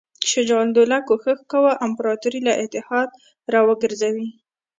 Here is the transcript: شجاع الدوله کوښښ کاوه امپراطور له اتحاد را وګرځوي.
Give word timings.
شجاع 0.31 0.59
الدوله 0.67 0.97
کوښښ 1.07 1.39
کاوه 1.51 1.73
امپراطور 1.85 2.33
له 2.47 2.53
اتحاد 2.63 3.09
را 3.53 3.59
وګرځوي. 3.67 4.27